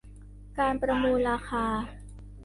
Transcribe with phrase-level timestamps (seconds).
[0.59, 1.65] การประมูลราคา